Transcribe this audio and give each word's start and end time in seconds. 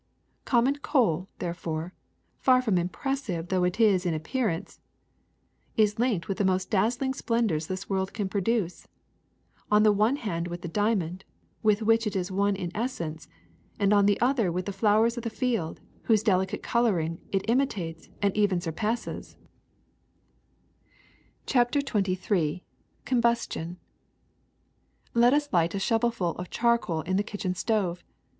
Common 0.45 0.77
coal, 0.77 1.27
therefore, 1.37 1.93
far 2.39 2.63
from 2.63 2.79
im 2.79 2.89
pressive 2.89 3.49
though 3.49 3.63
it 3.63 3.79
is 3.79 4.03
in 4.03 4.15
appearance, 4.15 4.79
is 5.77 5.99
linked 5.99 6.27
with 6.27 6.39
the 6.39 6.43
most 6.43 6.71
dazzling 6.71 7.13
splendors 7.13 7.67
this 7.67 7.87
world 7.87 8.11
can 8.11 8.27
produce: 8.27 8.87
on 9.69 9.83
the 9.83 9.91
one 9.91 10.15
hand 10.15 10.47
with 10.47 10.63
the 10.63 10.67
diamond, 10.67 11.23
with 11.61 11.83
which 11.83 12.07
it 12.07 12.15
is 12.15 12.31
one 12.31 12.55
in 12.55 12.71
essence, 12.73 13.27
and 13.77 13.93
on 13.93 14.07
the 14.07 14.19
other 14.19 14.51
with 14.51 14.65
tho 14.65 14.71
flowers 14.71 15.17
of 15.17 15.23
the 15.23 15.29
field, 15.29 15.81
whose 16.05 16.23
delicate 16.23 16.63
coloring 16.63 17.21
it 17.31 17.47
imitates 17.47 18.09
and 18.23 18.35
even 18.35 18.57
surpasses/^ 18.57 19.35
CHAPTER 21.45 21.79
XXIII 21.81 22.63
COMBUSTION 23.05 23.77
^' 23.77 23.77
T 25.13 25.23
ET 25.27 25.33
us 25.35 25.53
light 25.53 25.75
a 25.75 25.79
shovelful 25.79 26.31
of 26.39 26.49
charcoal 26.49 27.01
in 27.01 27.17
the 27.17 27.23
kitchen 27.23 27.51
i 27.51 27.53
J 27.53 27.59
stove. 27.59 28.03